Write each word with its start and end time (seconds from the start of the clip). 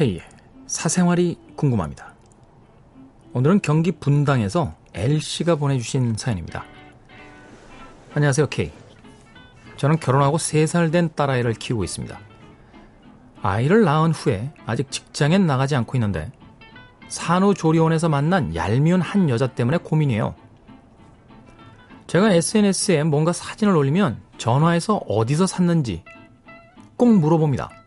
K의 0.00 0.22
사생활이 0.66 1.36
궁금합니다. 1.56 2.14
오늘은 3.34 3.60
경기 3.60 3.92
분당에서 3.92 4.74
L씨가 4.94 5.56
보내주신 5.56 6.16
사연입니다. 6.16 6.64
안녕하세요, 8.14 8.46
K. 8.46 8.72
저는 9.76 10.00
결혼하고 10.00 10.38
3살 10.38 10.90
된 10.90 11.10
딸아이를 11.14 11.52
키우고 11.52 11.84
있습니다. 11.84 12.18
아이를 13.42 13.84
낳은 13.84 14.12
후에 14.12 14.54
아직 14.64 14.90
직장엔 14.90 15.46
나가지 15.46 15.76
않고 15.76 15.98
있는데 15.98 16.32
산후조리원에서 17.08 18.08
만난 18.08 18.54
얄미운 18.54 19.02
한 19.02 19.28
여자 19.28 19.48
때문에 19.48 19.76
고민이에요. 19.76 20.34
제가 22.06 22.32
SNS에 22.32 23.02
뭔가 23.02 23.34
사진을 23.34 23.76
올리면 23.76 24.22
전화해서 24.38 24.96
어디서 25.06 25.46
샀는지 25.46 26.04
꼭 26.96 27.18
물어봅니다. 27.18 27.79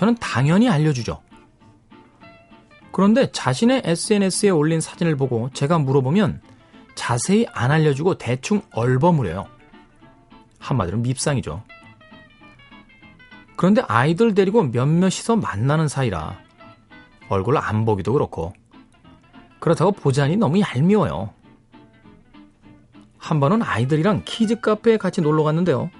저는 0.00 0.14
당연히 0.14 0.66
알려주죠. 0.66 1.20
그런데 2.90 3.30
자신의 3.32 3.82
SNS에 3.84 4.48
올린 4.48 4.80
사진을 4.80 5.14
보고 5.14 5.50
제가 5.52 5.78
물어보면 5.78 6.40
자세히 6.94 7.44
안 7.52 7.70
알려주고 7.70 8.16
대충 8.16 8.62
얼버무려요. 8.72 9.46
한마디로 10.58 10.96
밉상이죠. 11.00 11.62
그런데 13.56 13.82
아이들 13.88 14.34
데리고 14.34 14.62
몇몇이서 14.62 15.36
만나는 15.36 15.86
사이라 15.86 16.34
얼굴 17.28 17.58
안 17.58 17.84
보기도 17.84 18.14
그렇고 18.14 18.54
그렇다고 19.58 19.92
보자니 19.92 20.38
너무 20.38 20.60
얄미워요. 20.60 21.34
한 23.18 23.38
번은 23.38 23.62
아이들이랑 23.62 24.22
키즈 24.24 24.62
카페에 24.62 24.96
같이 24.96 25.20
놀러 25.20 25.42
갔는데요. 25.42 25.90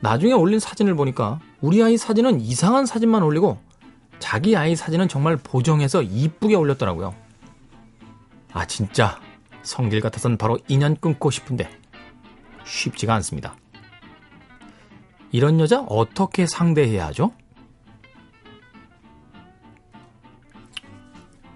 나중에 0.00 0.32
올린 0.32 0.60
사진을 0.60 0.94
보니까 0.94 1.40
우리 1.60 1.82
아이 1.82 1.96
사진은 1.96 2.40
이상한 2.40 2.86
사진만 2.86 3.22
올리고 3.22 3.58
자기 4.18 4.56
아이 4.56 4.76
사진은 4.76 5.08
정말 5.08 5.36
보정해서 5.36 6.02
이쁘게 6.02 6.54
올렸더라고요. 6.54 7.14
아, 8.52 8.66
진짜 8.66 9.20
성질 9.62 10.00
같아선 10.00 10.36
바로 10.38 10.58
인연 10.68 10.96
끊고 10.96 11.30
싶은데 11.30 11.70
쉽지가 12.64 13.14
않습니다. 13.16 13.56
이런 15.30 15.60
여자 15.60 15.80
어떻게 15.80 16.46
상대해야 16.46 17.06
하죠? 17.08 17.32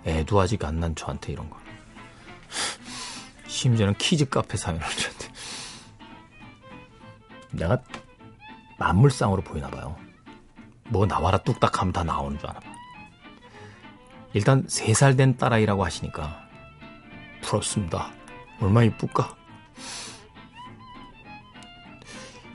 애도 0.04 0.40
아직 0.40 0.64
안 0.64 0.80
난 0.80 0.94
저한테 0.94 1.32
이런 1.32 1.48
거. 1.48 1.56
심지어는 3.46 3.94
키즈 3.94 4.28
카페 4.28 4.56
사연을 4.56 4.82
줬는데. 4.84 5.32
내가 7.52 7.82
만물상으로 8.78 9.42
보이나 9.42 9.68
봐요. 9.68 9.96
뭐 10.88 11.06
나와라 11.06 11.38
뚝딱 11.38 11.80
하면 11.80 11.92
다 11.92 12.04
나오는 12.04 12.38
줄 12.38 12.50
아나 12.50 12.60
봐. 12.60 12.72
일단 14.34 14.66
3살 14.66 15.16
된 15.16 15.36
딸아이라고 15.36 15.84
하시니까 15.84 16.42
부럽습니다. 17.42 18.10
얼마나 18.60 18.84
이쁠까? 18.86 19.36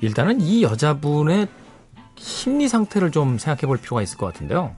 일단은 0.02 0.42
이 0.42 0.64
여자분의 0.64 1.48
심리 2.16 2.68
상태를 2.68 3.12
좀 3.12 3.38
생각해 3.38 3.62
볼 3.68 3.78
필요가 3.78 4.02
있을 4.02 4.18
것 4.18 4.28
같은데요. 4.28 4.76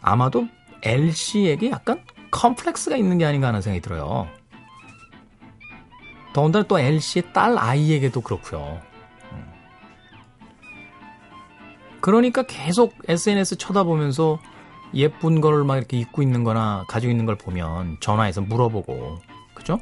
아마도 0.00 0.46
L씨에게 0.82 1.70
약간 1.70 2.04
컴플렉스가 2.30 2.96
있는 2.96 3.18
게 3.18 3.24
아닌가 3.24 3.48
하는 3.48 3.60
생각이 3.60 3.80
들어요. 3.82 4.28
더군다나 6.32 6.66
또 6.66 6.78
L씨의 6.78 7.32
딸 7.32 7.56
아이에게도 7.58 8.20
그렇고요. 8.20 8.80
그러니까 12.02 12.42
계속 12.42 12.94
SNS 13.08 13.56
쳐다보면서 13.56 14.38
예쁜 14.94 15.40
걸 15.40 15.64
막 15.64 15.78
이렇게 15.78 15.96
입고 15.98 16.20
있는 16.20 16.44
거나 16.44 16.84
가지고 16.88 17.10
있는 17.10 17.24
걸 17.24 17.36
보면 17.36 17.96
전화해서 18.00 18.42
물어보고, 18.42 19.20
그죠? 19.54 19.78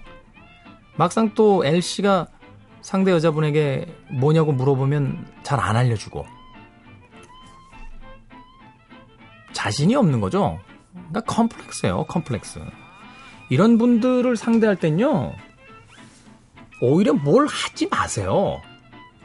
막상 0.97 1.35
또 1.35 1.65
L씨가 1.65 2.29
상대 2.83 3.11
여자분에게 3.11 3.87
뭐냐고 4.13 4.53
물어보면 4.53 5.27
잘 5.43 5.59
안 5.59 5.77
알려주고, 5.77 6.27
자신이 9.53 9.95
없는 9.97 10.21
거죠. 10.21 10.61
그러니까 10.93 11.21
컴플렉스예요, 11.23 12.05
컴플렉스. 12.05 12.61
이런 13.49 13.79
분들을 13.79 14.37
상대할 14.37 14.77
땐요, 14.77 15.35
오히려 16.83 17.15
뭘 17.15 17.47
하지 17.47 17.89
마세요. 17.89 18.61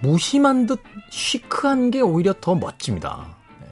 무심한 0.02 0.66
듯 0.66 0.82
시크한 1.10 1.92
게 1.92 2.02
오히려 2.02 2.34
더 2.40 2.56
멋집니다. 2.56 3.36
네. 3.62 3.68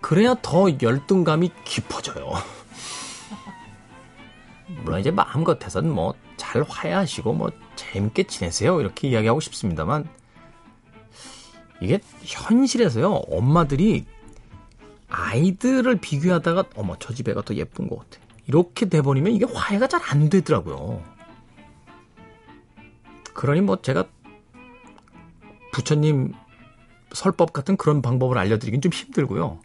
그래야 0.00 0.34
더 0.40 0.66
열등감이 0.80 1.50
깊어져요. 1.64 2.32
물론 4.82 5.00
이제 5.00 5.10
마음 5.10 5.44
같아서는 5.44 5.90
뭐잘 5.92 6.64
화해하시고 6.68 7.32
뭐 7.34 7.50
재밌게 7.76 8.24
지내세요 8.24 8.80
이렇게 8.80 9.08
이야기하고 9.08 9.40
싶습니다만 9.40 10.08
이게 11.80 12.00
현실에서요 12.22 13.10
엄마들이 13.12 14.04
아이들을 15.08 15.96
비교하다가 15.96 16.64
어머 16.76 16.96
저 16.98 17.12
집 17.14 17.28
애가 17.28 17.42
더 17.42 17.54
예쁜 17.54 17.88
것 17.88 17.98
같아 17.98 18.24
이렇게 18.46 18.88
돼버리면 18.88 19.32
이게 19.32 19.44
화해가 19.44 19.86
잘 19.88 20.00
안 20.08 20.28
되더라고요. 20.30 21.02
그러니 23.34 23.60
뭐 23.60 23.80
제가 23.82 24.04
부처님 25.76 26.32
설법 27.12 27.52
같은 27.52 27.76
그런 27.76 28.00
방법을 28.00 28.38
알려드리긴 28.38 28.80
좀 28.80 28.90
힘들고요. 28.90 29.60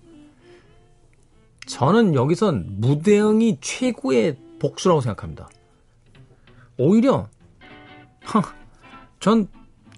저는 1.68 2.16
여기선 2.16 2.82
무대응이 2.82 3.60
최고의 3.62 4.36
복수라고 4.60 5.00
생각합니다. 5.00 5.50
오히려 6.78 7.30
전 9.22 9.48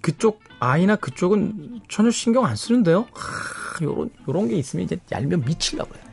그쪽 0.01 0.39
아이나 0.59 0.95
그쪽은 0.95 1.81
전혀 1.89 2.11
신경 2.11 2.45
안 2.45 2.55
쓰는데요. 2.55 3.07
하, 3.11 3.83
요런 3.83 4.11
요런 4.27 4.49
게 4.49 4.55
있으면 4.55 4.85
이제 4.85 4.99
얄면 5.11 5.45
미칠라고 5.45 5.89
그래요. 5.89 6.05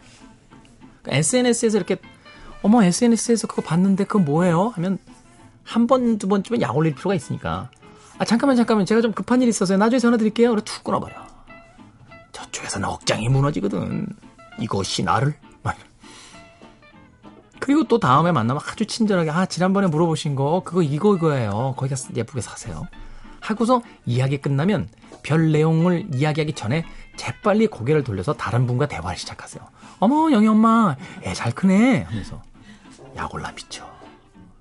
그러니까 1.03 1.19
SNS에서 1.19 1.77
이렇게 1.77 1.99
어머 2.63 2.83
SNS에서 2.83 3.47
그거 3.49 3.61
봤는데 3.63 4.05
그거 4.05 4.19
뭐예요? 4.21 4.69
하면 4.69 4.99
한 5.63 5.87
번 5.87 6.17
두 6.19 6.27
번쯤은 6.27 6.63
약 6.63 6.75
올릴 6.75 6.95
필요가 6.95 7.15
있으니까 7.15 7.71
아 8.21 8.25
잠깐만 8.27 8.55
잠깐만 8.55 8.85
제가 8.85 9.01
좀 9.01 9.13
급한 9.13 9.41
일이 9.41 9.49
있어서요. 9.49 9.79
나중에 9.79 9.99
전화 9.99 10.19
드릴게요. 10.19 10.51
그래 10.51 10.61
툭 10.63 10.85
끊어버려. 10.85 11.15
저쪽에서는 12.33 12.87
억장이 12.87 13.29
무너지거든. 13.31 14.07
이것이 14.59 15.03
나를 15.03 15.35
그리고 17.59 17.85
또 17.85 17.99
다음에 18.01 18.33
만나면 18.33 18.63
아주 18.67 18.87
친절하게 18.87 19.31
아 19.31 19.45
지난번에 19.47 19.87
물어보신 19.87 20.35
거 20.35 20.63
그거 20.65 20.83
이거 20.83 21.15
이거예요. 21.15 21.75
거기가 21.77 21.95
예쁘게 22.17 22.41
사세요. 22.41 22.87
하고서 23.41 23.83
이야기 24.07 24.39
끝나면 24.39 24.89
별 25.23 25.53
내용을 25.53 26.09
이야기하기 26.15 26.55
전에 26.55 26.85
재빨리 27.17 27.67
고개를 27.69 28.03
돌려서 28.03 28.33
다른 28.33 28.67
분과 28.67 28.87
대화를 28.89 29.17
시작하세요. 29.19 29.63
어머 29.99 30.33
영희 30.33 30.47
엄마 30.49 30.97
애 31.23 31.33
잘 31.35 31.53
크네 31.53 32.03
하면서 32.03 32.43
야골라 33.17 33.53
미쳐 33.53 33.87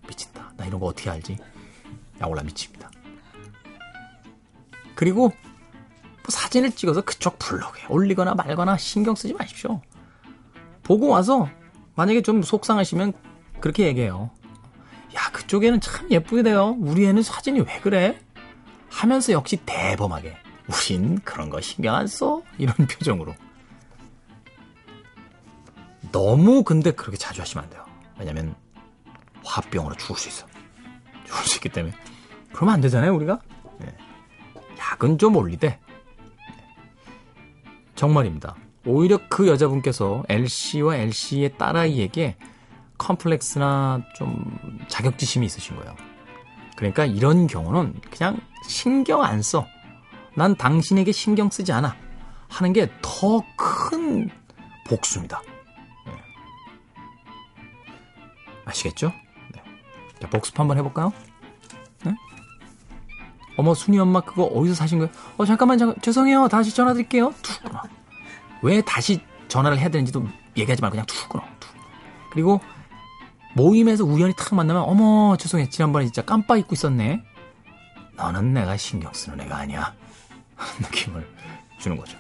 미친다. 0.08 0.52
나 0.58 0.66
이런 0.66 0.80
거 0.80 0.88
어떻게 0.88 1.10
알지? 1.10 1.38
야골라 2.22 2.44
미칩니다. 2.44 2.90
그리고 5.00 5.30
뭐 5.30 6.26
사진을 6.28 6.72
찍어서 6.72 7.00
그쪽 7.00 7.40
블로그에 7.40 7.86
올리거나 7.88 8.36
말거나 8.36 8.76
신경 8.76 9.16
쓰지 9.16 9.34
마십시오. 9.34 9.82
보고 10.84 11.08
와서 11.08 11.48
만약에 11.96 12.22
좀 12.22 12.44
속상하시면 12.44 13.14
그렇게 13.62 13.86
얘기해요. 13.86 14.30
야, 15.16 15.32
그쪽에는 15.32 15.80
참 15.80 16.12
예쁘게 16.12 16.44
돼요. 16.44 16.76
우리 16.82 17.06
애는 17.06 17.24
사진이 17.24 17.62
왜 17.62 17.80
그래? 17.80 18.20
하면서 18.90 19.32
역시 19.32 19.56
대범하게. 19.66 20.36
우린 20.68 21.18
그런 21.20 21.50
거 21.50 21.62
신경 21.62 21.96
안 21.96 22.06
써? 22.06 22.44
이런 22.58 22.76
표정으로. 22.86 23.34
너무 26.12 26.64
근데 26.64 26.92
그렇게 26.92 27.16
자주 27.16 27.40
하시면 27.40 27.64
안 27.64 27.70
돼요. 27.70 27.86
왜냐면 28.18 28.54
화병으로 29.46 29.96
죽을 29.96 30.18
수 30.18 30.28
있어. 30.28 30.46
죽을 31.24 31.42
수 31.46 31.56
있기 31.56 31.70
때문에. 31.70 31.96
그러면 32.52 32.74
안 32.74 32.82
되잖아요, 32.82 33.16
우리가? 33.16 33.40
네. 33.80 33.96
약은 34.92 35.18
좀 35.18 35.36
올리되. 35.36 35.68
네. 35.70 35.80
정말입니다. 37.96 38.56
오히려 38.86 39.20
그 39.30 39.48
여자분께서 39.48 40.24
L씨와 40.30 40.96
L씨의 40.98 41.58
딸아이에게 41.58 42.38
컴플렉스나 42.98 44.02
좀 44.16 44.58
자격지심이 44.88 45.46
있으신 45.46 45.76
거예요. 45.78 45.96
그러니까 46.76 47.06
이런 47.06 47.48
경우는 47.48 48.00
그냥 48.10 48.40
신경 48.68 49.24
안 49.24 49.42
써. 49.42 49.66
난 50.36 50.56
당신에게 50.56 51.12
신경 51.12 51.50
쓰지 51.50 51.72
않아. 51.74 51.96
하는 52.48 52.74
게 52.74 52.88
더 53.02 53.44
큰 53.58 54.30
복수입니다. 54.88 55.42
네. 56.08 56.14
아시겠죠? 58.66 59.12
네. 59.54 59.62
자, 60.22 60.30
복습 60.30 60.58
한번 60.60 60.78
해볼까요? 60.78 61.14
네? 63.60 63.62
어머, 63.62 63.74
순이 63.74 64.00
엄마 64.00 64.22
그거 64.22 64.44
어디서 64.44 64.76
사신 64.76 65.00
거예요? 65.00 65.12
어, 65.38 65.46
잠깐만, 65.46 65.78
잠깐, 65.78 65.96
죄송해요. 66.02 66.48
다시 66.48 66.74
전화 66.74 66.94
드릴게요. 66.94 67.34
툭. 67.42 67.62
왜 68.62 68.82
다시 68.82 69.22
전화를 69.48 69.78
해야 69.78 69.90
되는지도 69.90 70.26
얘기하지 70.58 70.82
말고 70.82 70.94
그냥 70.94 71.06
툭 71.06 71.30
끊어. 71.30 71.44
툭. 71.60 71.70
그리고 72.32 72.60
모임에서 73.56 74.04
우연히 74.04 74.34
탁 74.38 74.54
만나면 74.54 74.84
어머 74.84 75.36
죄송해 75.38 75.70
지난번에 75.70 76.06
진짜 76.06 76.22
깜빡 76.24 76.58
잊고 76.60 76.74
있었네. 76.74 77.24
너는 78.16 78.54
내가 78.54 78.78
신경 78.78 79.12
쓰는 79.14 79.40
애가 79.42 79.58
아니야. 79.58 79.94
느낌을 80.82 81.28
주는 81.80 81.98
거죠. 81.98 82.18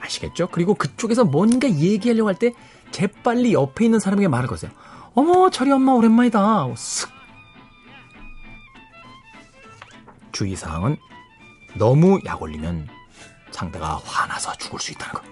아시겠죠? 0.00 0.48
그리고 0.48 0.74
그쪽에서 0.74 1.24
뭔가 1.24 1.68
얘기하려고 1.68 2.28
할 2.28 2.36
때 2.36 2.52
재빨리 2.92 3.54
옆에 3.54 3.86
있는 3.86 3.98
사람에게 3.98 4.28
말을 4.28 4.46
거세요. 4.46 4.70
어머, 5.14 5.50
철이 5.50 5.72
엄마 5.72 5.92
오랜만이다. 5.92 6.38
쓱. 6.74 7.08
주의사항은 10.34 10.98
너무 11.76 12.20
약 12.26 12.42
올리면 12.42 12.88
상대가 13.50 13.96
화나서 14.04 14.54
죽을 14.56 14.78
수 14.80 14.92
있다는 14.92 15.14
것. 15.14 15.22